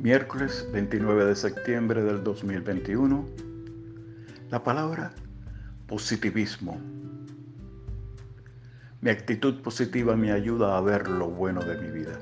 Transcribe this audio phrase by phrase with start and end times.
[0.00, 3.24] Miércoles 29 de septiembre del 2021.
[4.48, 5.10] La palabra
[5.88, 6.78] positivismo.
[9.00, 12.16] Mi actitud positiva me ayuda a ver lo bueno de mi vida.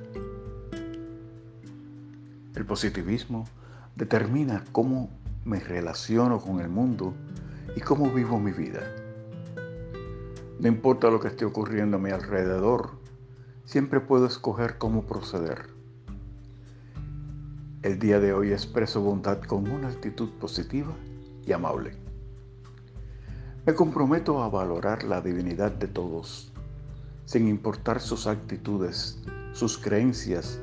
[2.55, 3.47] El positivismo
[3.95, 5.11] determina cómo
[5.45, 7.15] me relaciono con el mundo
[7.77, 8.91] y cómo vivo mi vida.
[10.61, 12.93] No importa lo que esté ocurriendo a mi alrededor,
[13.67, 15.76] siempre puedo escoger cómo proceder.
[17.87, 20.93] El día de hoy expreso bondad con una actitud positiva
[21.47, 21.93] y amable.
[23.65, 26.53] Me comprometo a valorar la divinidad de todos,
[27.27, 29.23] sin importar sus actitudes,
[29.53, 30.59] sus creencias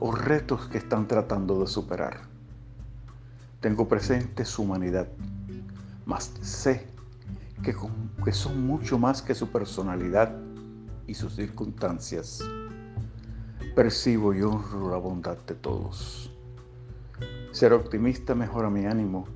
[0.00, 2.22] o retos que están tratando de superar.
[3.60, 5.06] Tengo presente su humanidad,
[6.06, 6.88] mas sé
[7.62, 7.72] que,
[8.24, 10.34] que son mucho más que su personalidad
[11.06, 12.42] y sus circunstancias.
[13.76, 16.34] Percibo y honro la bondad de todos.
[17.52, 19.26] Ser optimista mejora mi ánimo,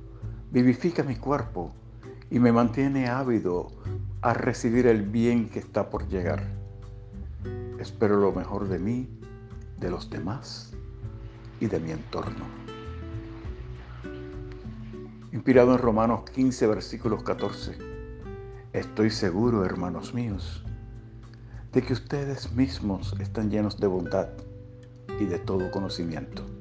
[0.51, 1.73] vivifica mi cuerpo
[2.29, 3.71] y me mantiene ávido
[4.21, 6.43] a recibir el bien que está por llegar.
[7.79, 9.09] Espero lo mejor de mí,
[9.79, 10.73] de los demás
[11.59, 12.45] y de mi entorno.
[15.31, 17.77] Inspirado en Romanos 15, versículos 14.
[18.71, 20.63] Estoy seguro, hermanos míos,
[21.71, 24.29] de que ustedes mismos están llenos de bondad
[25.19, 26.52] y de todo conocimiento.